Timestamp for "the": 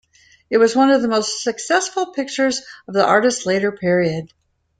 1.03-1.07, 2.95-3.05